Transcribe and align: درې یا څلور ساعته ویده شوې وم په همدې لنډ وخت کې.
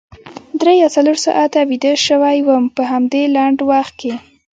درې 0.59 0.73
یا 0.81 0.87
څلور 0.95 1.17
ساعته 1.25 1.59
ویده 1.69 1.93
شوې 2.07 2.37
وم 2.47 2.63
په 2.75 2.83
همدې 2.91 3.23
لنډ 3.35 3.57
وخت 3.71 3.93
کې. 4.01 4.13